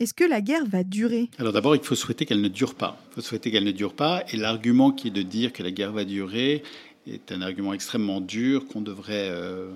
Est-ce 0.00 0.14
que 0.14 0.22
la 0.22 0.40
guerre 0.40 0.64
va 0.64 0.84
durer? 0.84 1.28
Alors 1.40 1.52
d'abord, 1.52 1.74
il 1.74 1.82
faut 1.82 1.96
souhaiter 1.96 2.24
qu'elle 2.24 2.40
ne 2.40 2.46
dure 2.46 2.76
pas. 2.76 3.02
Il 3.10 3.14
faut 3.16 3.20
souhaiter 3.20 3.50
qu'elle 3.50 3.64
ne 3.64 3.72
dure 3.72 3.94
pas. 3.94 4.22
Et 4.32 4.36
l'argument 4.36 4.92
qui 4.92 5.08
est 5.08 5.10
de 5.10 5.22
dire 5.22 5.52
que 5.52 5.60
la 5.64 5.72
guerre 5.72 5.90
va 5.90 6.04
durer 6.04 6.62
est 7.08 7.32
un 7.32 7.42
argument 7.42 7.72
extrêmement 7.72 8.20
dur 8.20 8.68
qu'on 8.68 8.80
devrait 8.80 9.28
euh, 9.30 9.70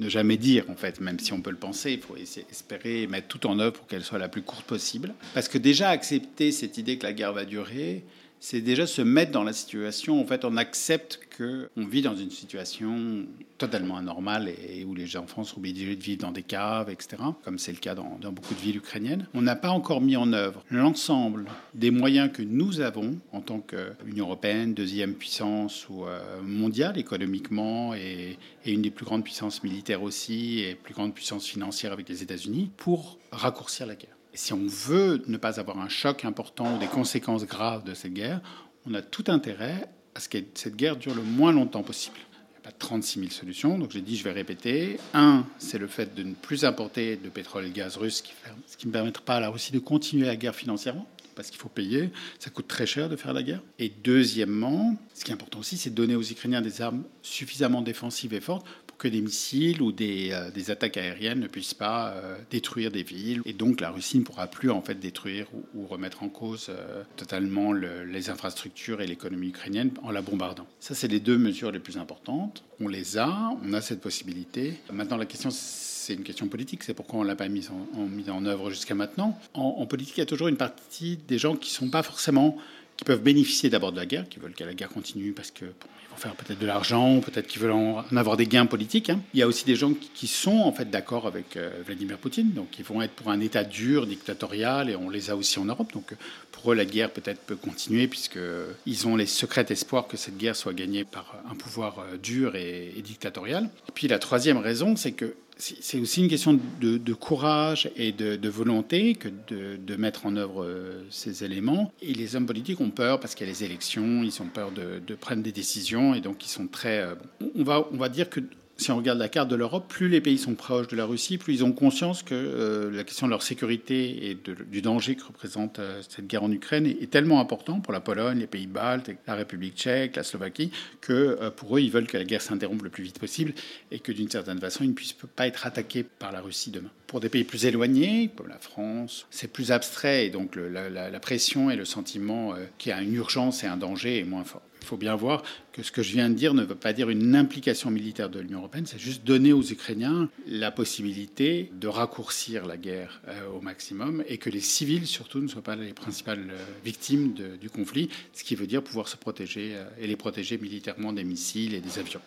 ne 0.00 0.08
jamais 0.08 0.36
dire, 0.38 0.64
en 0.70 0.74
fait, 0.74 1.00
même 1.00 1.20
si 1.20 1.32
on 1.32 1.40
peut 1.40 1.52
le 1.52 1.56
penser. 1.56 1.92
Il 1.92 2.00
faut 2.00 2.16
essayer, 2.16 2.44
espérer 2.50 3.06
mettre 3.06 3.28
tout 3.28 3.46
en 3.46 3.60
œuvre 3.60 3.74
pour 3.74 3.86
qu'elle 3.86 4.02
soit 4.02 4.18
la 4.18 4.28
plus 4.28 4.42
courte 4.42 4.64
possible. 4.64 5.14
Parce 5.34 5.46
que 5.46 5.56
déjà, 5.56 5.90
accepter 5.90 6.50
cette 6.50 6.76
idée 6.76 6.98
que 6.98 7.06
la 7.06 7.12
guerre 7.12 7.32
va 7.32 7.44
durer, 7.44 8.02
c'est 8.40 8.62
déjà 8.62 8.86
se 8.86 9.02
mettre 9.02 9.32
dans 9.32 9.44
la 9.44 9.52
situation. 9.52 10.18
En 10.18 10.24
fait, 10.24 10.46
on 10.46 10.56
accepte 10.56 11.20
qu'on 11.36 11.86
vit 11.86 12.00
dans 12.00 12.16
une 12.16 12.30
situation 12.30 13.26
totalement 13.58 13.98
anormale 13.98 14.48
et 14.48 14.84
où 14.86 14.94
les 14.94 15.18
enfants 15.18 15.44
sont 15.44 15.58
obligés 15.58 15.94
de 15.94 16.02
vivre 16.02 16.22
dans 16.22 16.32
des 16.32 16.42
caves, 16.42 16.88
etc., 16.88 17.22
comme 17.44 17.58
c'est 17.58 17.72
le 17.72 17.78
cas 17.78 17.94
dans, 17.94 18.18
beaucoup 18.32 18.54
de 18.54 18.60
villes 18.60 18.78
ukrainiennes. 18.78 19.26
On 19.34 19.42
n'a 19.42 19.56
pas 19.56 19.68
encore 19.68 20.00
mis 20.00 20.16
en 20.16 20.32
œuvre 20.32 20.64
l'ensemble 20.70 21.44
des 21.74 21.90
moyens 21.90 22.32
que 22.32 22.42
nous 22.42 22.80
avons 22.80 23.18
en 23.32 23.42
tant 23.42 23.60
qu'Union 23.60 24.24
européenne, 24.24 24.72
deuxième 24.72 25.14
puissance 25.14 25.86
ou 25.90 26.06
euh, 26.06 26.20
mondiale 26.42 26.98
économiquement 26.98 27.94
et, 27.94 28.38
et 28.64 28.72
une 28.72 28.82
des 28.82 28.90
plus 28.90 29.04
grandes 29.04 29.24
puissances 29.24 29.62
militaires 29.62 30.02
aussi 30.02 30.60
et 30.60 30.74
plus 30.74 30.94
grande 30.94 31.12
puissance 31.12 31.46
financière 31.46 31.92
avec 31.92 32.08
les 32.08 32.22
États-Unis 32.22 32.70
pour 32.78 33.18
raccourcir 33.32 33.86
la 33.86 33.96
guerre 33.96 34.16
si 34.34 34.52
on 34.52 34.66
veut 34.66 35.22
ne 35.26 35.36
pas 35.36 35.58
avoir 35.58 35.78
un 35.78 35.88
choc 35.88 36.24
important 36.24 36.76
ou 36.76 36.78
des 36.78 36.86
conséquences 36.86 37.44
graves 37.44 37.84
de 37.84 37.94
cette 37.94 38.14
guerre, 38.14 38.40
on 38.86 38.94
a 38.94 39.02
tout 39.02 39.24
intérêt 39.28 39.88
à 40.14 40.20
ce 40.20 40.28
que 40.28 40.38
cette 40.54 40.76
guerre 40.76 40.96
dure 40.96 41.14
le 41.14 41.22
moins 41.22 41.52
longtemps 41.52 41.82
possible. 41.82 42.16
Il 42.18 42.62
n'y 42.62 42.68
a 42.68 42.70
pas 42.70 42.72
36 42.72 43.20
000 43.20 43.30
solutions, 43.30 43.78
donc 43.78 43.90
j'ai 43.90 44.00
dit, 44.00 44.16
je 44.16 44.24
vais 44.24 44.32
répéter. 44.32 44.98
Un, 45.14 45.44
c'est 45.58 45.78
le 45.78 45.86
fait 45.86 46.14
de 46.14 46.22
ne 46.22 46.34
plus 46.34 46.64
importer 46.64 47.16
de 47.16 47.28
pétrole 47.28 47.66
et 47.66 47.70
de 47.70 47.74
gaz 47.74 47.96
russe, 47.96 48.22
ce 48.66 48.76
qui 48.76 48.86
ne 48.86 48.92
permettra 48.92 49.24
pas 49.24 49.36
à 49.36 49.40
la 49.40 49.48
Russie 49.48 49.72
de 49.72 49.78
continuer 49.78 50.26
la 50.26 50.36
guerre 50.36 50.54
financièrement 50.54 51.06
parce 51.40 51.48
qu'il 51.50 51.58
faut 51.58 51.70
payer, 51.70 52.10
ça 52.38 52.50
coûte 52.50 52.68
très 52.68 52.84
cher 52.84 53.08
de 53.08 53.16
faire 53.16 53.32
la 53.32 53.42
guerre. 53.42 53.62
Et 53.78 53.88
deuxièmement, 53.88 54.96
ce 55.14 55.24
qui 55.24 55.30
est 55.30 55.34
important 55.34 55.60
aussi, 55.60 55.78
c'est 55.78 55.88
donner 55.88 56.14
aux 56.14 56.22
Ukrainiens 56.22 56.60
des 56.60 56.82
armes 56.82 57.04
suffisamment 57.22 57.80
défensives 57.80 58.34
et 58.34 58.42
fortes 58.42 58.66
que 59.00 59.08
des 59.08 59.22
missiles 59.22 59.80
ou 59.80 59.92
des, 59.92 60.28
euh, 60.30 60.50
des 60.50 60.70
attaques 60.70 60.98
aériennes 60.98 61.40
ne 61.40 61.46
puissent 61.48 61.74
pas 61.74 62.10
euh, 62.10 62.36
détruire 62.50 62.90
des 62.90 63.02
villes. 63.02 63.40
Et 63.46 63.54
donc 63.54 63.80
la 63.80 63.90
Russie 63.90 64.18
ne 64.18 64.24
pourra 64.24 64.46
plus 64.46 64.70
en 64.70 64.82
fait 64.82 64.94
détruire 64.94 65.46
ou, 65.74 65.86
remettre 65.86 66.22
en 66.22 66.28
cause 66.28 66.66
euh, 66.68 67.02
totalement 67.16 67.72
les 67.72 68.30
infrastructures 68.30 69.00
et 69.00 69.06
l'économie 69.06 69.48
ukrainienne 69.48 69.90
en 70.02 70.10
la 70.10 70.20
bombardant. 70.20 70.66
Ça, 70.78 70.94
c'est 70.94 71.08
les 71.08 71.18
deux 71.18 71.38
mesures 71.38 71.72
les 71.72 71.80
plus 71.80 71.96
importantes. 71.96 72.62
On 72.78 72.86
les 72.86 73.16
a, 73.16 73.50
on 73.64 73.72
a 73.72 73.80
cette 73.80 74.00
possibilité. 74.00 74.74
Maintenant, 74.92 75.16
la 75.16 75.26
question, 75.26 75.48
c'est 75.50 76.14
une 76.14 76.22
question 76.22 76.46
politique. 76.46 76.84
C'est 76.84 76.94
pourquoi 76.94 77.20
on 77.20 77.22
ne 77.22 77.28
l'a 77.28 77.36
pas 77.36 77.48
mise 77.48 77.70
en, 77.70 78.04
mis 78.04 78.28
en 78.28 78.44
œuvre 78.44 78.70
jusqu'à 78.70 78.94
maintenant. 78.94 79.38
En, 79.54 79.76
en, 79.78 79.86
politique, 79.86 80.18
il 80.18 80.20
y 80.20 80.22
a 80.22 80.26
toujours 80.26 80.48
une 80.48 80.58
partie 80.58 81.18
des 81.26 81.38
gens 81.38 81.56
qui 81.56 81.70
ne 81.70 81.74
sont 81.74 81.90
pas 81.90 82.02
forcément 82.02 82.58
qui 83.00 83.04
peuvent 83.04 83.22
bénéficier 83.22 83.70
d'abord 83.70 83.92
de 83.92 83.96
la 83.96 84.04
guerre, 84.04 84.28
qui 84.28 84.38
veulent 84.40 84.52
que 84.52 84.62
la 84.62 84.74
guerre 84.74 84.90
continue 84.90 85.32
parce 85.32 85.50
que 85.50 85.64
vont 85.64 86.16
faire 86.18 86.34
peut-être 86.34 86.58
de 86.58 86.66
l'argent, 86.66 87.20
peut-être 87.20 87.46
qu'ils 87.46 87.62
veulent 87.62 87.70
en 87.70 88.04
avoir 88.14 88.36
des 88.36 88.46
gains 88.46 88.66
politiques. 88.66 89.08
Hein. 89.08 89.22
Il 89.32 89.40
y 89.40 89.42
a 89.42 89.46
aussi 89.46 89.64
des 89.64 89.74
gens 89.74 89.94
qui 89.94 90.26
sont 90.26 90.58
en 90.58 90.70
fait 90.70 90.90
d'accord 90.90 91.26
avec 91.26 91.56
euh, 91.56 91.70
Vladimir 91.86 92.18
Poutine, 92.18 92.52
donc 92.52 92.78
ils 92.78 92.84
vont 92.84 93.00
être 93.00 93.12
pour 93.12 93.30
un 93.30 93.40
État 93.40 93.64
dur, 93.64 94.06
dictatorial, 94.06 94.90
et 94.90 94.96
on 94.96 95.08
les 95.08 95.30
a 95.30 95.36
aussi 95.36 95.58
en 95.58 95.64
Europe. 95.64 95.94
Donc 95.94 96.12
pour 96.52 96.72
eux, 96.72 96.74
la 96.74 96.84
guerre 96.84 97.10
peut-être 97.10 97.40
peut 97.40 97.56
continuer 97.56 98.06
puisque 98.06 98.38
ils 98.84 99.08
ont 99.08 99.16
les 99.16 99.24
secrets 99.24 99.64
espoirs 99.70 100.06
que 100.06 100.18
cette 100.18 100.36
guerre 100.36 100.54
soit 100.54 100.74
gagnée 100.74 101.04
par 101.04 101.42
un 101.50 101.54
pouvoir 101.54 102.00
euh, 102.00 102.18
dur 102.18 102.54
et, 102.54 102.92
et 102.94 103.00
dictatorial. 103.00 103.70
Et 103.88 103.92
puis 103.94 104.08
la 104.08 104.18
troisième 104.18 104.58
raison, 104.58 104.94
c'est 104.94 105.12
que 105.12 105.34
c'est 105.60 106.00
aussi 106.00 106.22
une 106.22 106.28
question 106.28 106.58
de, 106.80 107.12
courage 107.12 107.90
et 107.96 108.12
de, 108.12 108.48
volonté 108.48 109.14
que 109.14 109.28
de, 109.28 109.96
mettre 109.96 110.26
en 110.26 110.36
œuvre 110.36 110.64
euh, 110.64 111.04
ces 111.10 111.44
éléments. 111.44 111.92
Et 112.00 112.14
les 112.14 112.36
hommes 112.36 112.46
politiques 112.46 112.80
ont 112.80 112.90
peur 112.90 113.20
parce 113.20 113.34
qu'il 113.34 113.46
y 113.46 113.50
a 113.50 113.52
les 113.52 113.64
élections, 113.64 114.22
ils 114.22 114.40
ont 114.40 114.46
peur 114.46 114.70
de, 114.72 115.14
prendre 115.14 115.42
des 115.42 115.52
décisions 115.52 116.14
et 116.14 116.20
donc 116.20 116.44
ils 116.44 116.48
sont 116.48 116.66
très. 116.66 117.00
Euh, 117.00 117.14
on, 117.54 117.64
va, 117.64 117.86
on 117.92 117.96
va 117.96 118.08
dire 118.08 118.30
que 118.30 118.40
si 118.80 118.90
on 118.90 118.96
regarde 118.96 119.18
la 119.18 119.28
carte 119.28 119.48
de 119.48 119.56
l'Europe, 119.56 119.86
plus 119.88 120.08
les 120.08 120.20
pays 120.20 120.38
sont 120.38 120.54
proches 120.54 120.88
de 120.88 120.96
la 120.96 121.04
Russie, 121.04 121.38
plus 121.38 121.54
ils 121.54 121.64
ont 121.64 121.72
conscience 121.72 122.22
que 122.22 122.34
euh, 122.34 122.90
la 122.90 123.04
question 123.04 123.26
de 123.26 123.30
leur 123.30 123.42
sécurité 123.42 124.30
et 124.30 124.34
du 124.34 124.80
danger 124.80 125.16
que 125.16 125.24
représente 125.24 125.78
euh, 125.78 126.00
cette 126.08 126.26
guerre 126.26 126.42
en 126.42 126.50
Ukraine 126.50 126.86
est, 126.86 127.10
tellement 127.10 127.40
important 127.40 127.80
pour 127.80 127.92
la 127.92 128.00
Pologne, 128.00 128.38
les 128.38 128.46
pays 128.46 128.66
baltes, 128.66 129.10
la 129.26 129.34
République 129.34 129.76
tchèque, 129.76 130.16
la 130.16 130.22
Slovaquie, 130.22 130.70
que 131.00 131.12
euh, 131.12 131.50
pour 131.50 131.76
eux, 131.76 131.80
ils 131.80 131.90
veulent 131.90 132.06
que 132.06 132.16
la 132.16 132.24
guerre 132.24 132.42
s'interrompe 132.42 132.82
le 132.82 132.90
plus 132.90 133.04
vite 133.04 133.18
possible 133.18 133.52
et 133.90 133.98
que 133.98 134.12
d'une 134.12 134.30
certaine 134.30 134.58
façon, 134.58 134.82
ils 134.82 134.90
ne 134.90 134.94
puissent 134.94 135.16
pas 135.36 135.46
être 135.46 135.66
attaqués 135.66 136.02
par 136.02 136.32
la 136.32 136.40
Russie 136.40 136.70
demain. 136.70 136.90
Pour 137.06 137.20
des 137.20 137.28
pays 137.28 137.44
plus 137.44 137.66
éloignés, 137.66 138.30
comme 138.34 138.48
la 138.48 138.58
France, 138.58 139.26
c'est 139.30 139.52
plus 139.52 139.72
abstrait 139.72 140.26
et 140.26 140.30
donc 140.30 140.56
la, 140.56 140.88
la, 140.88 141.20
pression 141.20 141.70
et 141.70 141.76
le 141.76 141.84
sentiment 141.84 142.54
qu'il 142.78 142.90
y 142.90 142.92
a 142.92 143.02
une 143.02 143.14
urgence 143.14 143.64
et 143.64 143.66
un 143.66 143.76
danger 143.76 144.20
est 144.20 144.24
moins 144.24 144.44
fort. 144.44 144.62
Il 144.80 144.86
faut 144.86 144.96
bien 144.96 145.14
voir 145.14 145.42
que 145.72 145.82
ce 145.82 145.92
que 145.92 146.02
je 146.02 146.12
viens 146.12 146.28
de 146.28 146.34
dire 146.34 146.54
ne 146.54 146.64
veut 146.64 146.74
pas 146.74 146.92
dire 146.92 147.10
une 147.10 147.36
implication 147.36 147.90
militaire 147.90 148.28
de 148.28 148.40
l'Union 148.40 148.58
européenne, 148.58 148.86
c'est 148.86 148.98
juste 148.98 149.24
donner 149.24 149.52
aux 149.52 149.62
Ukrainiens 149.62 150.28
la 150.46 150.70
possibilité 150.70 151.70
de 151.72 151.86
raccourcir 151.86 152.66
la 152.66 152.76
guerre 152.76 153.20
euh, 153.28 153.48
au 153.50 153.60
maximum 153.60 154.24
et 154.26 154.38
que 154.38 154.50
les 154.50 154.60
civils 154.60 155.06
surtout 155.06 155.40
ne 155.40 155.48
soient 155.48 155.62
pas 155.62 155.76
les 155.76 155.92
principales 155.92 156.48
euh, 156.50 156.58
victimes 156.84 157.34
du 157.60 157.70
conflit, 157.70 158.08
ce 158.32 158.42
qui 158.42 158.56
veut 158.56 158.66
dire 158.66 158.82
pouvoir 158.82 159.08
se 159.08 159.16
protéger 159.16 159.72
euh, 159.74 159.84
et 160.00 160.06
les 160.06 160.16
protéger 160.16 160.58
militairement 160.58 161.12
des 161.12 161.24
missiles 161.24 161.74
et 161.74 161.80
des 161.80 161.98
avions. 161.98 162.18